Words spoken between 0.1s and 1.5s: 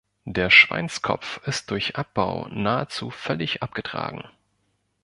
Der Schweinskopf